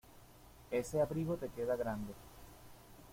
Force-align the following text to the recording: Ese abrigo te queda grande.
Ese 0.71 0.99
abrigo 0.99 1.37
te 1.37 1.49
queda 1.49 1.75
grande. 1.75 2.13